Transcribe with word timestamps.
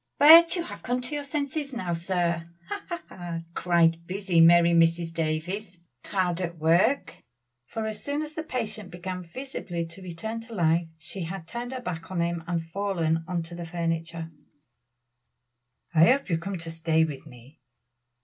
"But 0.17 0.55
you 0.55 0.63
have 0.63 0.81
come 0.81 0.99
to 0.99 1.13
your 1.13 1.23
senses 1.23 1.73
now, 1.73 1.93
sir! 1.93 2.49
ha! 2.69 2.85
ha! 2.89 3.03
ha!" 3.07 3.41
cried 3.53 4.03
busy, 4.07 4.41
merry 4.41 4.71
Mrs. 4.71 5.13
Davies, 5.13 5.77
hard 6.05 6.41
at 6.41 6.57
work. 6.57 7.17
For 7.67 7.85
as 7.85 8.03
soon 8.03 8.23
as 8.23 8.33
the 8.33 8.41
patient 8.41 8.89
began 8.89 9.21
visibly 9.23 9.85
to 9.85 10.01
return 10.01 10.39
to 10.39 10.55
life, 10.55 10.87
she 10.97 11.25
had 11.25 11.47
turned 11.47 11.71
her 11.71 11.81
back 11.81 12.09
on 12.09 12.19
him 12.19 12.43
and 12.47 12.65
fallen 12.65 13.23
on 13.27 13.43
the 13.43 13.63
furniture. 13.63 14.31
"I 15.93 16.05
hope 16.05 16.29
you 16.31 16.35
are 16.37 16.39
come 16.39 16.57
to 16.57 16.71
stay 16.71 17.03
with 17.05 17.27
me." 17.27 17.59